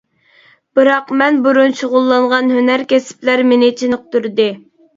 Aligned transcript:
بىراق 0.79 1.13
مەن 1.19 1.37
بۇرۇن 1.49 1.75
شۇغۇللانغان 1.83 2.51
ھۈنەر 2.57 2.87
كەسىپلەر 2.95 3.47
مېنى 3.53 3.73
چېنىقتۇردى. 3.85 4.53